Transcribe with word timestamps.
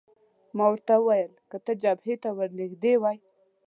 ما 0.55 0.65
ورته 0.71 0.93
وویل: 0.99 1.31
که 1.49 1.57
ته 1.65 1.71
جبهې 1.83 2.15
ته 2.23 2.29
نږدې 2.59 2.93
وای. 3.01 3.17